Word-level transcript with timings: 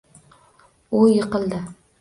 U 1.01 1.05
yiqildi 1.13 1.63